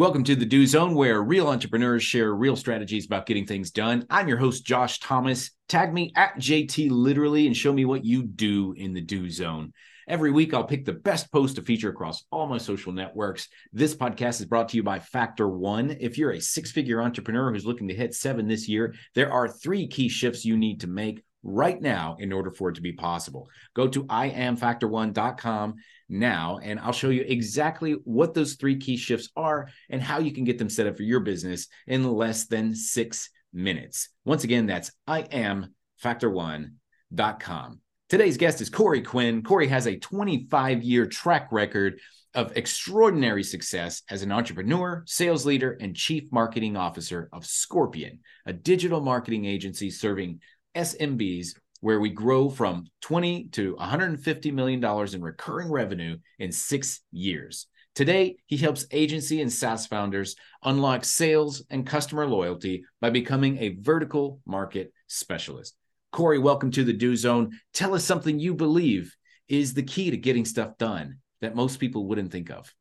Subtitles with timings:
[0.00, 4.06] Welcome to the Do Zone, where real entrepreneurs share real strategies about getting things done.
[4.08, 5.50] I'm your host, Josh Thomas.
[5.68, 9.74] Tag me at JT Literally and show me what you do in the Do Zone.
[10.08, 13.48] Every week, I'll pick the best post to feature across all my social networks.
[13.74, 15.94] This podcast is brought to you by Factor One.
[16.00, 19.48] If you're a six figure entrepreneur who's looking to hit seven this year, there are
[19.48, 22.92] three key shifts you need to make right now in order for it to be
[22.92, 23.48] possible.
[23.74, 25.74] Go to iamfactor1.com
[26.08, 30.32] now, and I'll show you exactly what those three key shifts are and how you
[30.32, 34.08] can get them set up for your business in less than six minutes.
[34.24, 37.80] Once again, that's iamfactor1.com.
[38.08, 39.42] Today's guest is Corey Quinn.
[39.42, 42.00] Corey has a 25 year track record
[42.34, 48.52] of extraordinary success as an entrepreneur, sales leader, and chief marketing officer of Scorpion, a
[48.52, 50.40] digital marketing agency serving
[50.74, 57.00] SMBs where we grow from 20 to 150 million dollars in recurring revenue in 6
[57.12, 57.66] years.
[57.94, 63.76] Today, he helps agency and SaaS founders unlock sales and customer loyalty by becoming a
[63.80, 65.74] vertical market specialist.
[66.12, 67.58] Corey, welcome to the Do Zone.
[67.72, 69.14] Tell us something you believe
[69.48, 72.72] is the key to getting stuff done that most people wouldn't think of.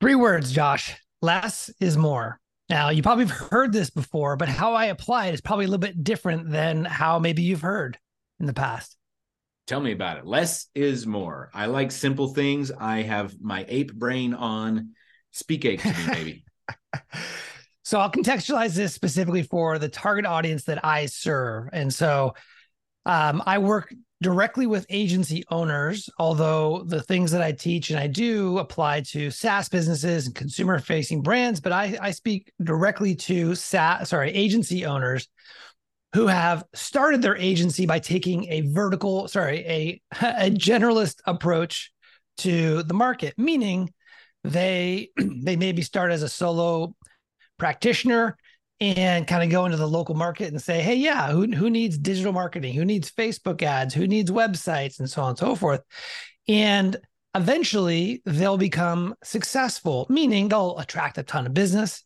[0.00, 0.96] Three words, Josh.
[1.20, 2.40] Less is more.
[2.68, 5.68] Now, you probably have heard this before, but how I apply it is probably a
[5.68, 7.98] little bit different than how maybe you've heard
[8.40, 8.96] in the past.
[9.66, 10.26] Tell me about it.
[10.26, 11.50] Less is more.
[11.54, 12.70] I like simple things.
[12.70, 14.90] I have my ape brain on.
[15.30, 16.44] Speak ape to me, baby.
[17.82, 21.68] so I'll contextualize this specifically for the target audience that I serve.
[21.72, 22.34] And so
[23.06, 28.06] um, I work directly with agency owners, although the things that I teach and I
[28.06, 33.54] do apply to SaaS businesses and consumer facing brands, but I, I speak directly to
[33.54, 35.28] SaaS, sorry, agency owners
[36.14, 41.92] who have started their agency by taking a vertical, sorry, a, a generalist approach
[42.38, 43.92] to the market, meaning
[44.44, 46.94] they they maybe start as a solo
[47.58, 48.36] practitioner
[48.84, 51.96] and kind of go into the local market and say, hey, yeah, who, who needs
[51.96, 52.74] digital marketing?
[52.74, 53.94] Who needs Facebook ads?
[53.94, 54.98] Who needs websites?
[54.98, 55.80] And so on and so forth.
[56.48, 56.96] And
[57.34, 62.04] eventually they'll become successful, meaning they'll attract a ton of business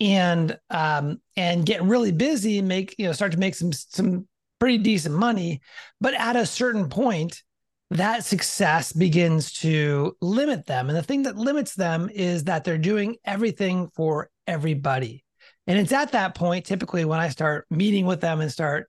[0.00, 4.26] and um, and get really busy and make, you know, start to make some some
[4.58, 5.60] pretty decent money.
[6.00, 7.42] But at a certain point,
[7.90, 10.88] that success begins to limit them.
[10.88, 15.23] And the thing that limits them is that they're doing everything for everybody.
[15.66, 18.88] And it's at that point, typically, when I start meeting with them and start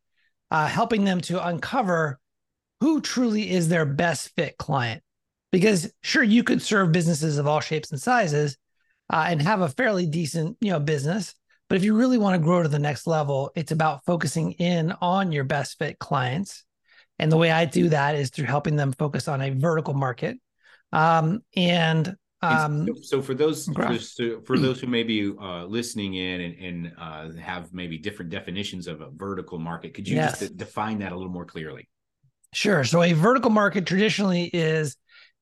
[0.52, 2.20] uh, helping them to uncover
[2.82, 5.02] who truly is their best fit client.
[5.52, 8.58] Because sure, you could serve businesses of all shapes and sizes
[9.12, 11.34] uh, and have a fairly decent, you know, business.
[11.70, 14.94] But if you really want to grow to the next level, it's about focusing in
[15.02, 16.64] on your best fit clients.
[17.18, 20.38] And the way I do that is through helping them focus on a vertical market.
[20.92, 22.16] Um, and
[22.46, 23.98] um, so for those for,
[24.46, 28.88] for those who may be uh, listening in and, and uh, have maybe different definitions
[28.88, 30.40] of a vertical market, could you yes.
[30.40, 31.88] just define that a little more clearly?
[32.54, 32.84] Sure.
[32.84, 34.96] So a vertical market traditionally is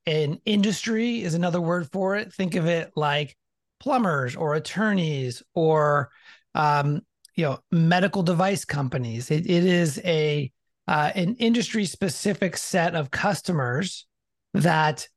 [0.05, 2.33] an industry is another word for it.
[2.33, 3.37] Think of it like
[3.79, 6.09] plumbers or attorneys or
[6.55, 7.01] um,
[7.35, 9.31] you know medical device companies.
[9.31, 10.51] It, it is a
[10.87, 14.05] uh, an industry specific set of customers
[14.53, 15.07] that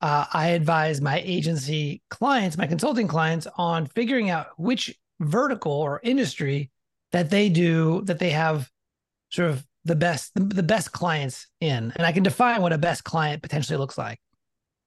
[0.00, 6.00] uh, I advise my agency clients, my consulting clients, on figuring out which vertical or
[6.02, 6.70] industry
[7.12, 8.70] that they do that they have
[9.30, 13.04] sort of the best the best clients in, and I can define what a best
[13.04, 14.18] client potentially looks like.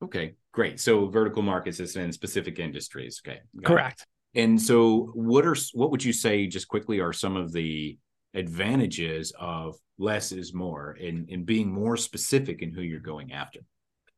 [0.03, 0.79] Okay, great.
[0.79, 3.21] So vertical markets is in specific industries.
[3.25, 4.01] Okay, correct.
[4.01, 4.41] It.
[4.41, 7.97] And so, what are what would you say just quickly are some of the
[8.35, 13.61] advantages of less is more and, in being more specific in who you're going after?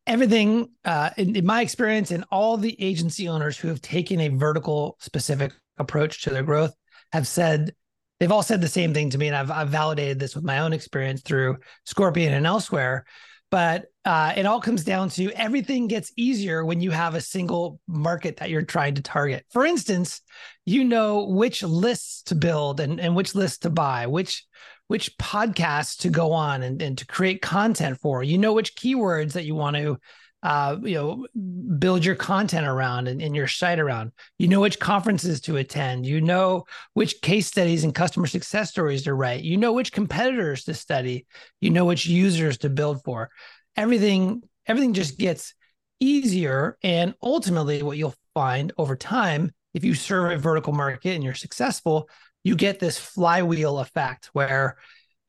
[0.08, 4.30] Everything uh, in, in, my experience and all the agency owners who have taken a
[4.30, 6.74] vertical specific approach to their growth
[7.12, 7.74] have said
[8.20, 10.60] they've all said the same thing to me and i've, I've validated this with my
[10.60, 13.06] own experience through scorpion and elsewhere.
[13.50, 17.82] But uh, it all comes down to everything gets easier when you have a single
[17.86, 19.46] market that you're trying to target.
[19.50, 20.22] For instance
[20.66, 24.46] you know which lists to build and, and which lists to buy which
[24.92, 28.24] which podcasts to go on and, and to create content for.
[28.24, 29.98] You know which keywords that you want to
[30.44, 31.26] uh, you know,
[31.78, 34.12] build your content around and, and your site around.
[34.38, 36.06] You know which conferences to attend.
[36.06, 39.46] You know which case studies and customer success stories to write.
[39.46, 41.26] You know which competitors to study.
[41.62, 43.30] You know which users to build for.
[43.78, 45.54] Everything, everything just gets
[46.02, 46.78] easier.
[46.84, 51.34] And ultimately, what you'll find over time, if you serve a vertical market and you're
[51.34, 52.10] successful,
[52.44, 54.78] you get this flywheel effect where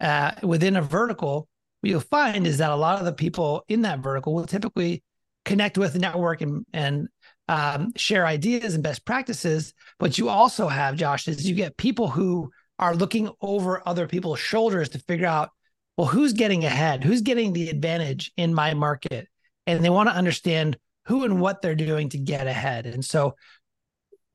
[0.01, 1.49] uh, within a vertical,
[1.81, 5.03] what you'll find is that a lot of the people in that vertical will typically
[5.45, 7.09] connect with, the network, and, and
[7.49, 9.75] um, share ideas and best practices.
[9.99, 14.41] But you also have, Josh, is you get people who are looking over other people's
[14.41, 15.51] shoulders to figure out,
[15.97, 17.05] well, who's getting ahead?
[17.05, 19.29] Who's getting the advantage in my market?
[19.67, 22.87] And they want to understand who and what they're doing to get ahead.
[22.87, 23.35] And so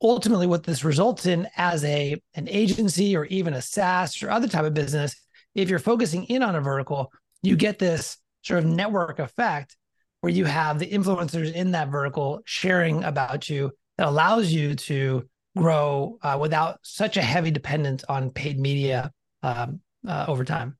[0.02, 4.48] ultimately what this results in as a an agency or even a SaaS or other
[4.48, 5.16] type of business,
[5.54, 7.12] if you're focusing in on a vertical,
[7.42, 9.76] you get this sort of network effect
[10.20, 15.28] where you have the influencers in that vertical sharing about you that allows you to
[15.56, 19.12] grow uh, without such a heavy dependence on paid media
[19.42, 20.76] um, uh, over time.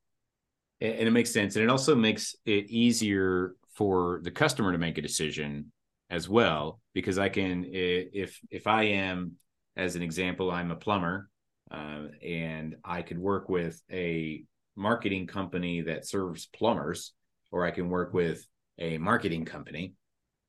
[0.80, 1.56] And it makes sense.
[1.56, 5.72] And it also makes it easier for the customer to make a decision
[6.10, 9.32] as well, because I can, if, if I am,
[9.76, 11.28] as an example, I'm a plumber
[11.70, 14.44] uh, and I could work with a
[14.74, 17.12] marketing company that serves plumbers,
[17.50, 18.46] or I can work with
[18.78, 19.94] a marketing company,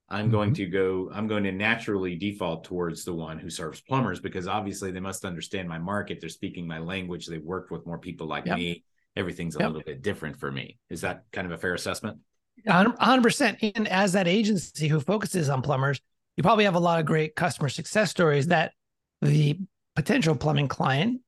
[0.08, 0.32] I'm mm-hmm.
[0.32, 4.48] going to go, I'm going to naturally default towards the one who serves plumbers because
[4.48, 6.18] obviously they must understand my market.
[6.20, 7.26] They're speaking my language.
[7.26, 8.58] They've worked with more people like yep.
[8.58, 8.84] me.
[9.16, 9.68] Everything's a yep.
[9.68, 10.78] little bit different for me.
[10.88, 12.18] Is that kind of a fair assessment?
[12.66, 13.72] 100%.
[13.76, 16.00] And as that agency who focuses on plumbers,
[16.36, 18.72] you probably have a lot of great customer success stories that
[19.20, 19.58] the
[19.94, 21.20] potential plumbing client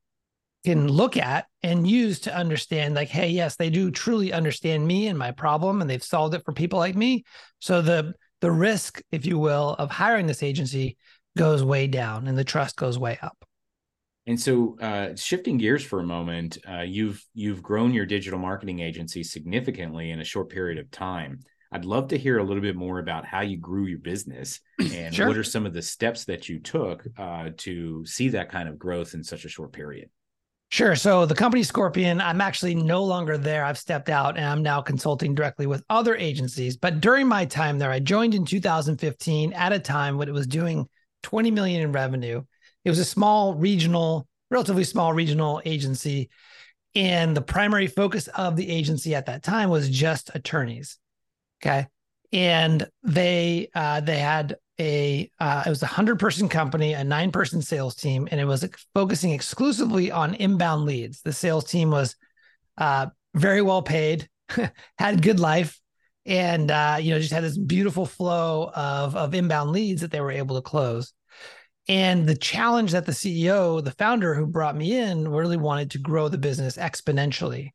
[0.64, 5.08] can look at and use to understand like hey yes they do truly understand me
[5.08, 7.24] and my problem and they've solved it for people like me
[7.58, 10.96] so the the risk if you will of hiring this agency
[11.36, 13.44] goes way down and the trust goes way up
[14.26, 18.80] and so uh, shifting gears for a moment uh, you've you've grown your digital marketing
[18.80, 21.40] agency significantly in a short period of time
[21.72, 24.60] i'd love to hear a little bit more about how you grew your business
[24.92, 25.26] and sure.
[25.26, 28.78] what are some of the steps that you took uh, to see that kind of
[28.78, 30.08] growth in such a short period
[30.72, 30.96] Sure.
[30.96, 33.62] So the company Scorpion, I'm actually no longer there.
[33.62, 36.78] I've stepped out and I'm now consulting directly with other agencies.
[36.78, 40.46] But during my time there, I joined in 2015 at a time when it was
[40.46, 40.88] doing
[41.24, 42.42] 20 million in revenue.
[42.84, 46.30] It was a small regional, relatively small regional agency.
[46.94, 50.98] And the primary focus of the agency at that time was just attorneys.
[51.62, 51.86] Okay.
[52.32, 57.30] And they uh, they had a uh, it was a hundred person company, a nine
[57.30, 61.22] person sales team, and it was focusing exclusively on inbound leads.
[61.22, 62.16] The sales team was
[62.78, 64.28] uh, very well paid,
[64.98, 65.78] had good life,
[66.26, 70.20] and uh, you know just had this beautiful flow of of inbound leads that they
[70.20, 71.12] were able to close.
[71.88, 75.98] And the challenge that the CEO, the founder who brought me in, really wanted to
[75.98, 77.70] grow the business exponentially.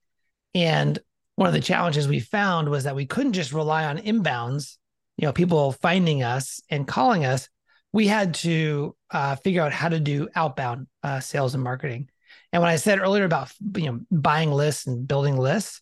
[0.56, 0.98] And
[1.36, 4.78] one of the challenges we found was that we couldn't just rely on inbounds
[5.18, 7.50] you know people finding us and calling us
[7.94, 12.10] we had to uh, figure out how to do outbound uh, sales and marketing
[12.54, 15.82] and when i said earlier about you know buying lists and building lists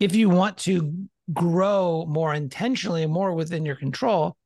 [0.00, 4.36] if you want to grow more intentionally more within your control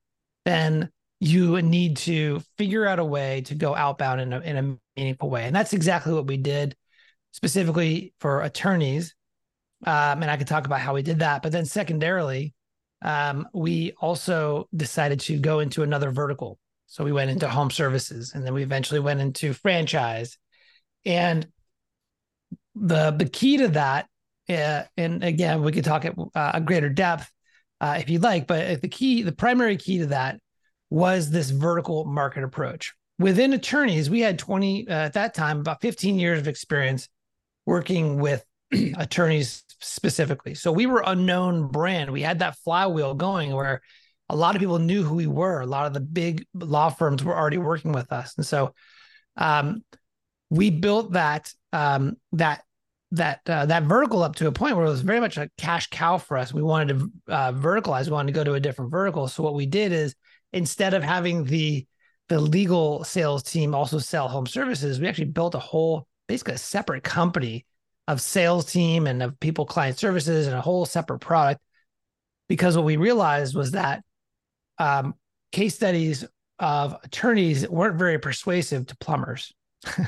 [0.44, 0.90] then
[1.24, 5.30] you need to figure out a way to go outbound in a, in a meaningful
[5.30, 6.76] way and that's exactly what we did
[7.32, 9.14] specifically for attorneys
[9.86, 12.54] um, and i could talk about how we did that but then secondarily
[13.04, 16.58] um, we also decided to go into another vertical.
[16.86, 20.38] So we went into home services and then we eventually went into franchise.
[21.04, 21.46] And
[22.74, 24.06] the the key to that,
[24.48, 27.30] uh, and again, we could talk at uh, a greater depth
[27.80, 30.38] uh, if you'd like, but the key, the primary key to that
[30.92, 32.92] was this vertical market approach.
[33.18, 37.08] Within attorneys, we had 20, uh, at that time, about 15 years of experience
[37.64, 38.44] working with
[38.98, 40.52] attorneys specifically.
[40.52, 42.10] So we were a known brand.
[42.10, 43.80] We had that flywheel going where
[44.28, 45.62] a lot of people knew who we were.
[45.62, 48.74] A lot of the big law firms were already working with us, and so
[49.36, 49.82] um,
[50.50, 52.64] we built that um, that
[53.12, 55.88] that uh, that vertical up to a point where it was very much a cash
[55.88, 56.52] cow for us.
[56.52, 58.06] We wanted to uh, verticalize.
[58.06, 59.26] We wanted to go to a different vertical.
[59.28, 60.14] So what we did is
[60.52, 61.86] instead of having the
[62.28, 66.58] the legal sales team also sell home services, we actually built a whole basically a
[66.58, 67.66] separate company
[68.08, 71.60] of sales team and of people client services and a whole separate product.
[72.48, 74.02] Because what we realized was that
[74.78, 75.14] um,
[75.52, 76.24] case studies
[76.58, 79.52] of attorneys weren't very persuasive to plumbers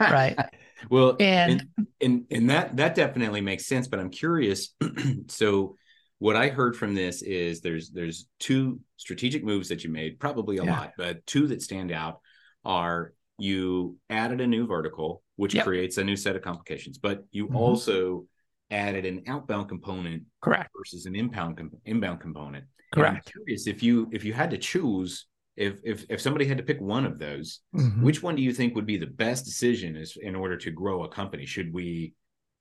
[0.00, 0.36] right?
[0.90, 4.74] Well and, and and and that that definitely makes sense but i'm curious
[5.28, 5.76] so
[6.24, 10.56] what i heard from this is there's there's two strategic moves that you made probably
[10.58, 10.78] a yeah.
[10.78, 12.20] lot but two that stand out
[12.64, 15.64] are you added a new vertical which yep.
[15.64, 16.98] creates a new set of complications.
[16.98, 17.56] But you mm-hmm.
[17.56, 18.26] also
[18.70, 22.64] added an outbound component, correct, versus an inbound com- inbound component.
[22.92, 23.14] Correct.
[23.16, 25.26] I'm curious if you if you had to choose.
[25.56, 28.02] If, if if somebody had to pick one of those, mm-hmm.
[28.02, 31.04] which one do you think would be the best decision is in order to grow
[31.04, 31.46] a company?
[31.46, 32.12] Should we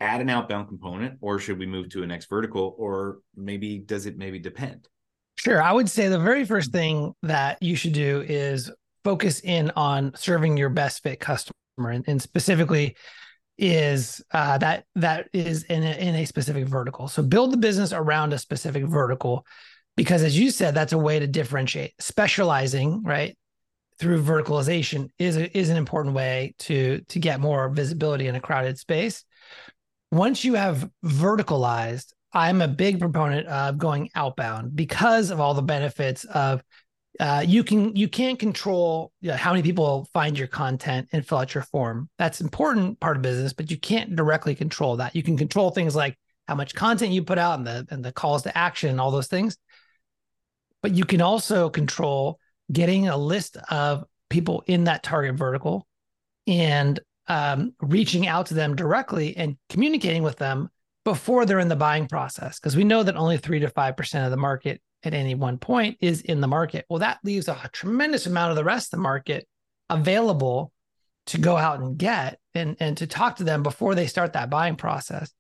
[0.04, 4.06] add an outbound component or should we move to a next vertical or maybe does
[4.06, 4.88] it maybe depend
[5.36, 5.62] Sure.
[5.62, 8.72] I would say the very first thing that you should do is
[9.04, 12.96] focus in on serving your best fit customer and, and specifically
[13.58, 17.08] is uh, that that is in a, in a specific vertical.
[17.08, 19.46] So build the business around a specific vertical
[19.96, 21.94] because as you said that's a way to differentiate.
[22.00, 23.38] Specializing, right?
[24.00, 28.40] Through verticalization is a, is an important way to to get more visibility in a
[28.40, 29.24] crowded space.
[30.14, 35.64] Once you have verticalized, I'm a big proponent of going outbound because of all the
[35.64, 36.62] benefits of
[37.20, 41.26] uh, you can you can't control you know, how many people find your content and
[41.26, 42.12] fill out your form.
[42.20, 45.16] That's important part of business, but you can't directly control that.
[45.16, 46.16] You can control things like
[46.48, 49.10] how much content you put out and the and the calls to action and all
[49.10, 49.58] those things.
[50.84, 52.40] But you can also control
[52.72, 55.88] getting a list of people in that target vertical
[56.46, 60.70] and um, reaching out to them directly and communicating with them
[61.06, 64.32] before they're in the buying process because we know that only 3 to 5% of
[64.32, 66.86] the market at any one point is in the market.
[66.90, 69.48] Well, that leaves a tremendous amount of the rest of the market
[69.90, 70.72] available
[71.28, 74.50] to go out and get and, and to talk to them before they start that
[74.50, 75.32] buying process.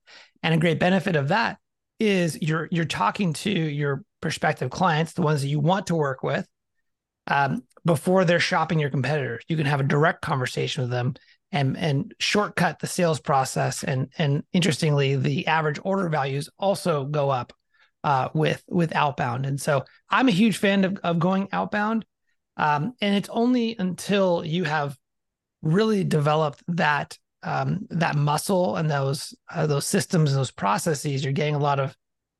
[0.41, 1.57] And a great benefit of that
[1.99, 6.23] is you're you're talking to your prospective clients, the ones that you want to work
[6.23, 6.47] with,
[7.27, 9.43] um, before they're shopping your competitors.
[9.47, 11.15] You can have a direct conversation with them
[11.53, 13.83] and and shortcut the sales process.
[13.83, 17.53] And and interestingly, the average order values also go up
[18.03, 19.45] uh, with with outbound.
[19.45, 22.05] And so I'm a huge fan of, of going outbound.
[22.57, 24.97] Um, and it's only until you have
[25.61, 31.33] really developed that um, that muscle and those uh, those systems and those processes, you're
[31.33, 31.95] getting a lot of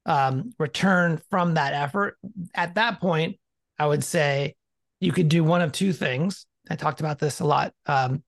[0.05, 2.17] um, return from that effort.
[2.55, 3.37] At that point,
[3.77, 4.55] I would say
[4.99, 6.47] you could do one of two things.
[6.69, 8.23] I talked about this a lot um,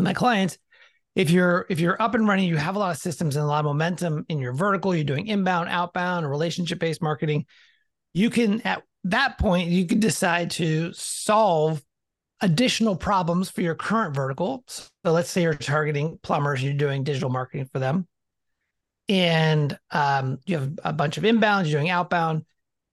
[0.00, 0.58] with my clients
[1.14, 3.48] if you're if you're up and running you have a lot of systems and a
[3.48, 7.44] lot of momentum in your vertical you're doing inbound outbound relationship based marketing
[8.14, 11.82] you can at that point you can decide to solve
[12.40, 14.64] additional problems for your current vertical.
[14.66, 18.06] So let's say you're targeting plumbers you're doing digital marketing for them.
[19.08, 22.44] And um, you have a bunch of inbound you're doing outbound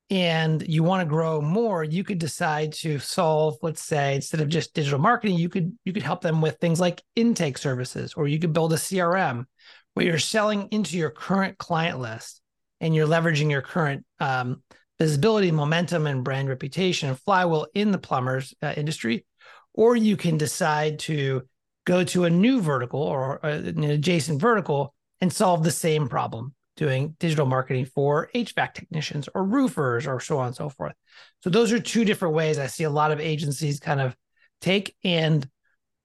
[0.10, 4.48] and you want to grow more you could decide to solve let's say instead of
[4.48, 8.28] just digital marketing you could you could help them with things like intake services or
[8.28, 9.46] you could build a crm
[9.94, 12.42] where you're selling into your current client list
[12.80, 14.62] and you're leveraging your current um,
[15.00, 19.26] visibility momentum and brand reputation and flywheel in the plumbers uh, industry.
[19.74, 21.44] Or you can decide to
[21.86, 26.54] go to a new vertical or uh, an adjacent vertical and solve the same problem
[26.78, 30.94] doing digital marketing for HVAC technicians or roofers or so on and so forth.
[31.42, 34.16] So those are two different ways I see a lot of agencies kind of
[34.62, 35.48] take and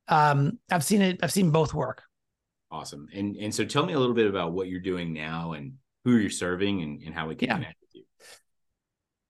[0.09, 2.03] um, I've seen it I've seen both work.
[2.71, 3.07] Awesome.
[3.15, 5.75] And and so tell me a little bit about what you're doing now and
[6.05, 7.55] who you're serving and, and how we can yeah.
[7.55, 8.05] connect with you.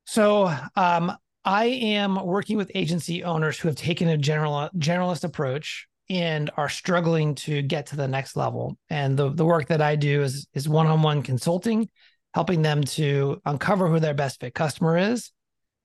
[0.05, 1.13] So um,
[1.45, 6.69] I am working with agency owners who have taken a general generalist approach and are
[6.69, 8.77] struggling to get to the next level.
[8.91, 11.89] And the, the work that I do is is one-on-one consulting,
[12.35, 15.31] helping them to uncover who their best fit customer is,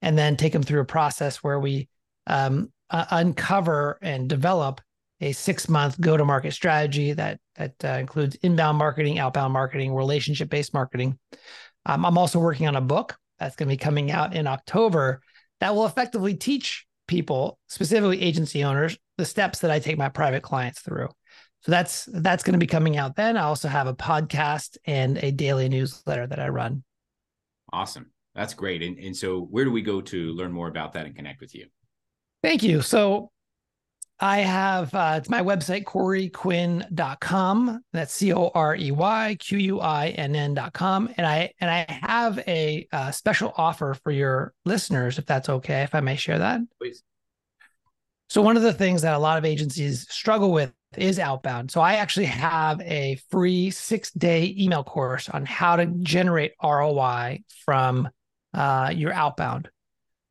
[0.01, 1.87] and then take them through a process where we
[2.25, 4.81] um, uh, uncover and develop
[5.19, 11.17] a six-month go-to-market strategy that that uh, includes inbound marketing, outbound marketing, relationship-based marketing.
[11.85, 15.21] Um, I'm also working on a book that's going to be coming out in October
[15.59, 20.43] that will effectively teach people, specifically agency owners, the steps that I take my private
[20.43, 21.09] clients through.
[21.61, 23.35] So that's that's going to be coming out then.
[23.35, 26.83] I also have a podcast and a daily newsletter that I run.
[27.73, 28.11] Awesome.
[28.35, 28.83] That's great.
[28.83, 31.55] And, and so where do we go to learn more about that and connect with
[31.55, 31.65] you?
[32.43, 32.81] Thank you.
[32.81, 33.31] So
[34.19, 37.81] I have uh, it's my website, coreyquinn.com.
[37.93, 41.09] That's C-O-R-E-Y-Q-U-I-N-N.com.
[41.17, 45.83] And I and I have a uh, special offer for your listeners, if that's okay,
[45.83, 46.61] if I may share that.
[46.79, 47.03] Please.
[48.29, 51.71] So one of the things that a lot of agencies struggle with is outbound.
[51.71, 57.43] So I actually have a free six day email course on how to generate ROI
[57.65, 58.09] from
[58.53, 59.69] uh, your outbound.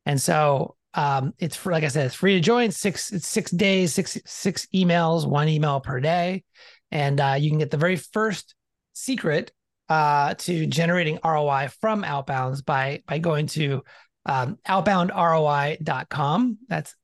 [0.05, 2.71] And so um, it's for, like I said, it's free to join.
[2.71, 6.43] Six it's six days, six six emails, one email per day,
[6.91, 8.55] and uh, you can get the very first
[8.93, 9.51] secret
[9.89, 13.83] uh, to generating ROI from outbounds by by going to
[14.25, 16.57] um, outboundroi.com.
[16.67, 16.95] That's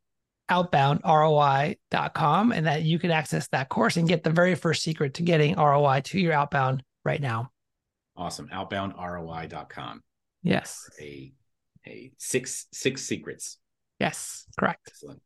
[0.53, 5.23] outboundroi.com and that you can access that course and get the very first secret to
[5.23, 7.51] getting ROI to your outbound right now.
[8.15, 8.47] Awesome.
[8.49, 10.03] Outboundroi.com.
[10.43, 10.89] Yes.
[11.01, 11.33] A
[11.85, 13.57] a six six secrets.
[13.99, 14.81] Yes, correct.
[14.87, 15.21] Excellent.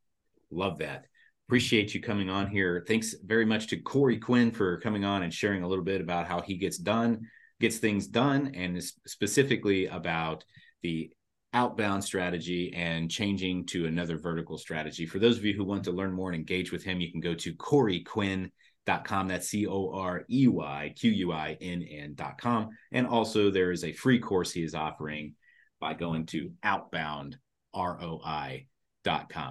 [0.51, 1.05] Love that.
[1.47, 2.83] Appreciate you coming on here.
[2.87, 6.27] Thanks very much to Corey Quinn for coming on and sharing a little bit about
[6.27, 7.21] how he gets done,
[7.59, 10.43] gets things done, and specifically about
[10.81, 11.11] the
[11.57, 15.07] outbound strategy and changing to another vertical strategy.
[15.07, 17.19] For those of you who want to learn more and engage with him, you can
[17.19, 19.27] go to coreyquinn.com.
[19.27, 22.69] That's C O R E Y Q U I N N.com.
[22.91, 25.33] And also, there is a free course he is offering
[25.79, 27.37] by going to outbound
[27.75, 28.67] ROI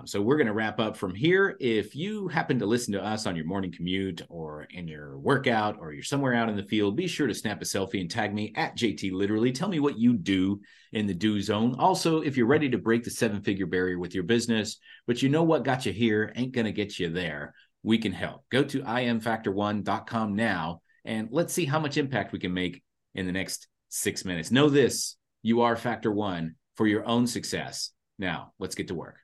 [0.05, 1.57] so we're going to wrap up from here.
[1.61, 5.79] If you happen to listen to us on your morning commute or in your workout
[5.81, 8.35] or you're somewhere out in the field, be sure to snap a selfie and tag
[8.35, 9.53] me at JT Literally.
[9.53, 10.61] Tell me what you do
[10.93, 11.75] in the do zone.
[11.79, 15.29] Also, if you're ready to break the seven figure barrier with your business, but you
[15.31, 18.45] know what got you here ain't going to get you there, we can help.
[18.51, 22.83] Go to imfactor1.com now and let's see how much impact we can make
[23.15, 24.51] in the next six minutes.
[24.51, 27.93] Know this you are Factor One for your own success.
[28.19, 29.15] Now, let's get to work.